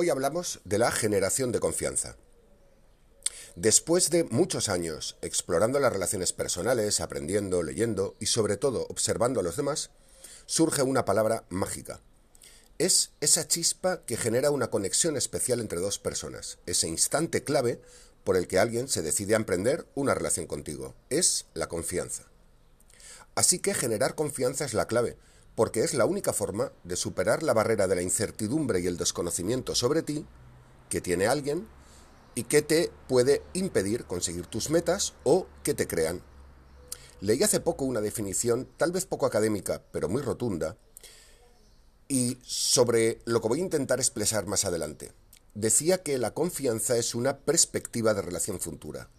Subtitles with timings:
[0.00, 2.14] Hoy hablamos de la generación de confianza.
[3.56, 9.42] Después de muchos años explorando las relaciones personales, aprendiendo, leyendo y sobre todo observando a
[9.42, 9.90] los demás,
[10.46, 12.00] surge una palabra mágica.
[12.78, 17.82] Es esa chispa que genera una conexión especial entre dos personas, ese instante clave
[18.22, 20.94] por el que alguien se decide a emprender una relación contigo.
[21.10, 22.22] Es la confianza.
[23.34, 25.16] Así que generar confianza es la clave,
[25.58, 29.74] porque es la única forma de superar la barrera de la incertidumbre y el desconocimiento
[29.74, 30.24] sobre ti
[30.88, 31.66] que tiene alguien
[32.36, 36.22] y que te puede impedir conseguir tus metas o que te crean.
[37.20, 40.76] Leí hace poco una definición, tal vez poco académica, pero muy rotunda,
[42.06, 45.10] y sobre lo que voy a intentar expresar más adelante.
[45.54, 49.10] Decía que la confianza es una perspectiva de relación futura.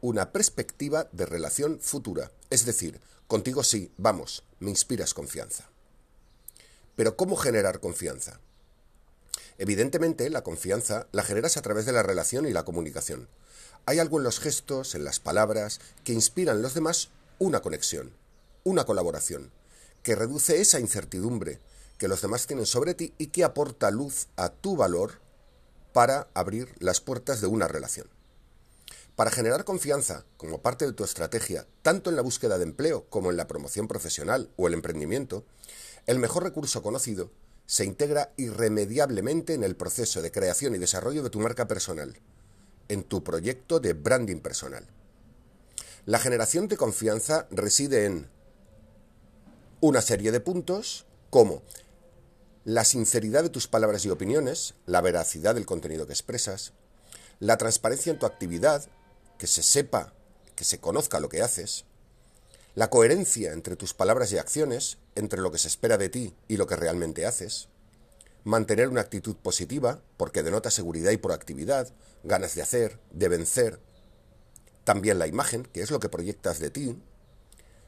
[0.00, 2.30] Una perspectiva de relación futura.
[2.48, 5.68] Es decir, contigo sí, vamos, me inspiras confianza.
[6.96, 8.40] Pero ¿cómo generar confianza?
[9.58, 13.28] Evidentemente, la confianza la generas a través de la relación y la comunicación.
[13.84, 18.10] Hay algo en los gestos, en las palabras, que inspiran en los demás una conexión,
[18.64, 19.50] una colaboración,
[20.02, 21.58] que reduce esa incertidumbre
[21.98, 25.20] que los demás tienen sobre ti y que aporta luz a tu valor
[25.92, 28.08] para abrir las puertas de una relación.
[29.16, 33.30] Para generar confianza como parte de tu estrategia, tanto en la búsqueda de empleo como
[33.30, 35.44] en la promoción profesional o el emprendimiento,
[36.06, 37.30] el mejor recurso conocido
[37.66, 42.18] se integra irremediablemente en el proceso de creación y desarrollo de tu marca personal,
[42.88, 44.88] en tu proyecto de branding personal.
[46.06, 48.28] La generación de confianza reside en
[49.80, 51.62] una serie de puntos como
[52.64, 56.72] la sinceridad de tus palabras y opiniones, la veracidad del contenido que expresas,
[57.38, 58.84] la transparencia en tu actividad,
[59.40, 60.12] que se sepa,
[60.54, 61.86] que se conozca lo que haces,
[62.74, 66.58] la coherencia entre tus palabras y acciones, entre lo que se espera de ti y
[66.58, 67.70] lo que realmente haces,
[68.44, 71.90] mantener una actitud positiva, porque denota seguridad y proactividad,
[72.22, 73.80] ganas de hacer, de vencer,
[74.84, 77.02] también la imagen, que es lo que proyectas de ti,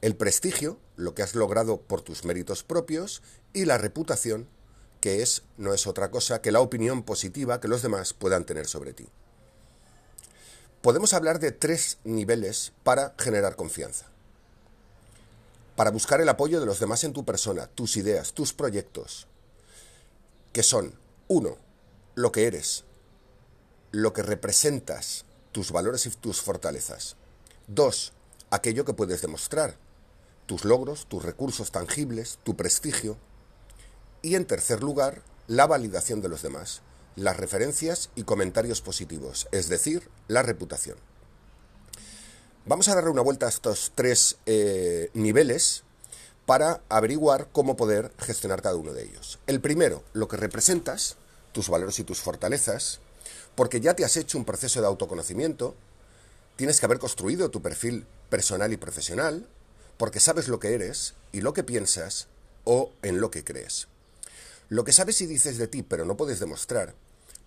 [0.00, 3.20] el prestigio, lo que has logrado por tus méritos propios,
[3.52, 4.48] y la reputación,
[5.02, 8.66] que es no es otra cosa que la opinión positiva que los demás puedan tener
[8.66, 9.10] sobre ti.
[10.84, 14.04] Podemos hablar de tres niveles para generar confianza
[15.76, 19.26] para buscar el apoyo de los demás en tu persona, tus ideas, tus proyectos,
[20.52, 20.94] que son,
[21.26, 21.56] uno,
[22.14, 22.84] lo que eres,
[23.90, 27.16] lo que representas, tus valores y tus fortalezas.
[27.66, 28.12] Dos,
[28.50, 29.76] aquello que puedes demostrar,
[30.46, 33.16] tus logros, tus recursos tangibles, tu prestigio.
[34.22, 36.82] Y en tercer lugar, la validación de los demás,
[37.16, 40.96] las referencias y comentarios positivos, es decir, la reputación.
[42.66, 45.84] Vamos a darle una vuelta a estos tres eh, niveles
[46.46, 49.38] para averiguar cómo poder gestionar cada uno de ellos.
[49.46, 51.16] El primero, lo que representas,
[51.52, 53.00] tus valores y tus fortalezas,
[53.54, 55.74] porque ya te has hecho un proceso de autoconocimiento,
[56.56, 59.46] tienes que haber construido tu perfil personal y profesional,
[59.96, 62.28] porque sabes lo que eres y lo que piensas
[62.64, 63.88] o en lo que crees.
[64.68, 66.94] Lo que sabes y dices de ti pero no puedes demostrar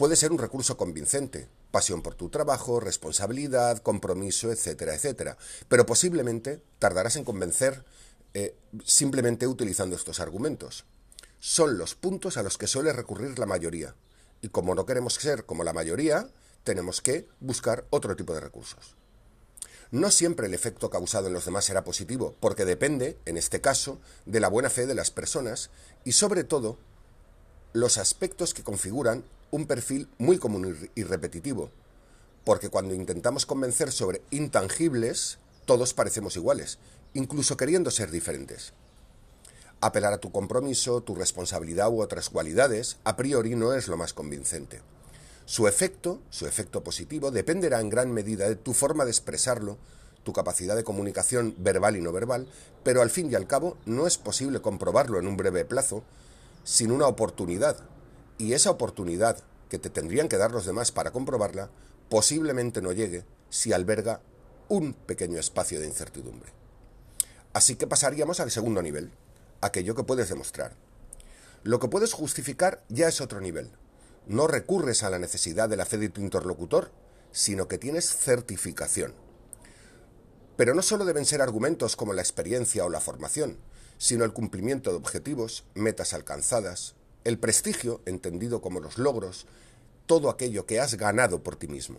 [0.00, 5.36] puede ser un recurso convincente, pasión por tu trabajo, responsabilidad, compromiso, etcétera, etcétera.
[5.68, 7.84] Pero posiblemente tardarás en convencer
[8.32, 10.86] eh, simplemente utilizando estos argumentos.
[11.38, 13.94] Son los puntos a los que suele recurrir la mayoría.
[14.40, 16.30] Y como no queremos ser como la mayoría,
[16.64, 18.96] tenemos que buscar otro tipo de recursos.
[19.90, 24.00] No siempre el efecto causado en los demás será positivo, porque depende, en este caso,
[24.24, 25.68] de la buena fe de las personas
[26.04, 26.78] y sobre todo
[27.74, 31.70] los aspectos que configuran un perfil muy común y repetitivo,
[32.44, 36.78] porque cuando intentamos convencer sobre intangibles, todos parecemos iguales,
[37.14, 38.72] incluso queriendo ser diferentes.
[39.80, 44.12] Apelar a tu compromiso, tu responsabilidad u otras cualidades, a priori no es lo más
[44.12, 44.82] convincente.
[45.46, 49.78] Su efecto, su efecto positivo, dependerá en gran medida de tu forma de expresarlo,
[50.22, 52.46] tu capacidad de comunicación verbal y no verbal,
[52.84, 56.04] pero al fin y al cabo no es posible comprobarlo en un breve plazo
[56.62, 57.78] sin una oportunidad,
[58.38, 61.70] y esa oportunidad que te tendrían que dar los demás para comprobarla
[62.10, 64.20] posiblemente no llegue si alberga
[64.68, 66.52] un pequeño espacio de incertidumbre.
[67.52, 69.10] Así que pasaríamos al segundo nivel,
[69.60, 70.74] aquello que puedes demostrar.
[71.62, 73.70] Lo que puedes justificar ya es otro nivel.
[74.26, 76.90] No recurres a la necesidad de la fe de tu interlocutor,
[77.32, 79.14] sino que tienes certificación.
[80.56, 83.58] Pero no solo deben ser argumentos como la experiencia o la formación,
[83.98, 86.94] sino el cumplimiento de objetivos, metas alcanzadas,
[87.24, 89.46] el prestigio, entendido como los logros,
[90.06, 91.98] todo aquello que has ganado por ti mismo.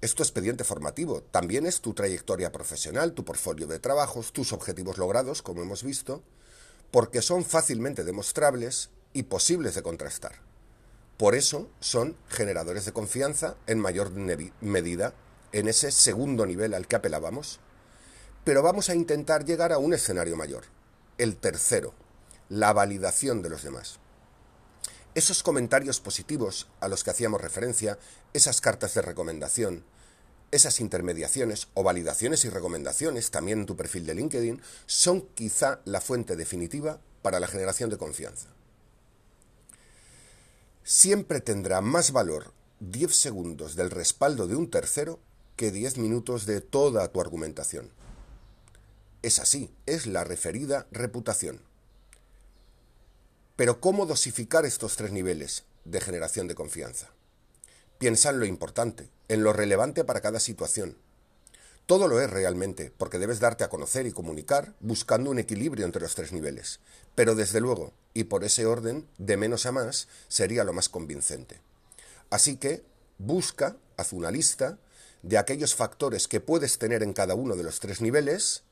[0.00, 4.96] Es tu expediente formativo, también es tu trayectoria profesional, tu portfolio de trabajos, tus objetivos
[4.96, 6.22] logrados, como hemos visto,
[6.90, 10.40] porque son fácilmente demostrables y posibles de contrastar.
[11.16, 15.14] Por eso son generadores de confianza en mayor medida
[15.52, 17.58] en ese segundo nivel al que apelábamos.
[18.44, 20.64] Pero vamos a intentar llegar a un escenario mayor,
[21.18, 21.92] el tercero,
[22.48, 23.98] la validación de los demás.
[25.14, 27.98] Esos comentarios positivos a los que hacíamos referencia,
[28.32, 29.84] esas cartas de recomendación,
[30.50, 36.00] esas intermediaciones o validaciones y recomendaciones también en tu perfil de LinkedIn son quizá la
[36.00, 38.48] fuente definitiva para la generación de confianza.
[40.84, 45.20] Siempre tendrá más valor 10 segundos del respaldo de un tercero
[45.56, 47.90] que 10 minutos de toda tu argumentación.
[49.20, 51.67] Es así, es la referida reputación.
[53.58, 57.08] Pero ¿cómo dosificar estos tres niveles de generación de confianza?
[57.98, 60.96] Piensa en lo importante, en lo relevante para cada situación.
[61.86, 66.02] Todo lo es realmente, porque debes darte a conocer y comunicar buscando un equilibrio entre
[66.02, 66.78] los tres niveles.
[67.16, 71.60] Pero desde luego, y por ese orden, de menos a más, sería lo más convincente.
[72.30, 72.84] Así que,
[73.18, 74.78] busca, haz una lista
[75.24, 78.62] de aquellos factores que puedes tener en cada uno de los tres niveles,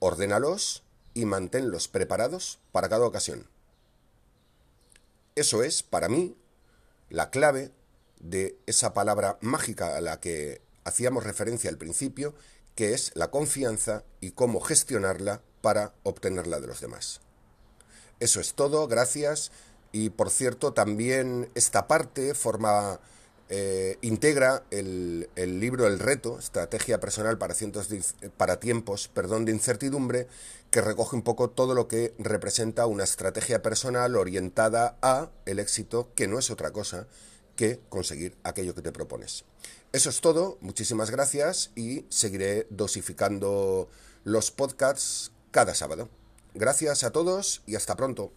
[0.00, 0.82] ordénalos
[1.14, 3.48] y manténlos preparados para cada ocasión.
[5.36, 6.34] Eso es, para mí,
[7.10, 7.70] la clave
[8.20, 12.34] de esa palabra mágica a la que hacíamos referencia al principio,
[12.74, 17.20] que es la confianza y cómo gestionarla para obtenerla de los demás.
[18.18, 19.52] Eso es todo, gracias.
[19.92, 22.98] Y por cierto, también esta parte forma
[23.48, 27.88] eh, integra el, libro El reto, estrategia personal para, cientos
[28.36, 30.26] para tiempos perdón, de incertidumbre,
[30.70, 36.10] que recoge un poco todo lo que representa una estrategia personal orientada a el éxito,
[36.14, 37.06] que no es otra cosa
[37.54, 39.44] que conseguir aquello que te propones.
[39.92, 43.88] Eso es todo, muchísimas gracias y seguiré dosificando
[44.24, 46.08] los podcasts cada sábado.
[46.54, 48.32] Gracias a todos y hasta pronto.